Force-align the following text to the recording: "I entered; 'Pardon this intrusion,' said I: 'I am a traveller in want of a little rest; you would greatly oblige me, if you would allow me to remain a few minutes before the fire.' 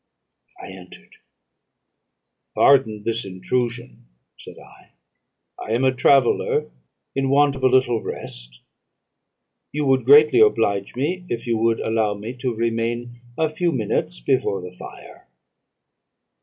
"I 0.59 0.71
entered; 0.71 1.17
'Pardon 2.55 3.03
this 3.03 3.23
intrusion,' 3.23 4.07
said 4.39 4.57
I: 4.57 4.93
'I 5.59 5.73
am 5.73 5.83
a 5.83 5.93
traveller 5.93 6.71
in 7.13 7.29
want 7.29 7.55
of 7.55 7.63
a 7.63 7.67
little 7.67 8.01
rest; 8.01 8.63
you 9.71 9.85
would 9.85 10.05
greatly 10.05 10.39
oblige 10.39 10.95
me, 10.95 11.23
if 11.29 11.45
you 11.45 11.55
would 11.57 11.79
allow 11.81 12.15
me 12.15 12.33
to 12.37 12.55
remain 12.55 13.21
a 13.37 13.47
few 13.47 13.71
minutes 13.71 14.19
before 14.19 14.59
the 14.63 14.71
fire.' 14.75 15.27